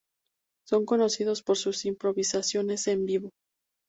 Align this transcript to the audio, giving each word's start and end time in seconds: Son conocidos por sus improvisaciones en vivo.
Son 0.67 0.83
conocidos 0.87 1.43
por 1.43 1.57
sus 1.57 1.85
improvisaciones 1.85 2.87
en 2.87 3.05
vivo. 3.05 3.29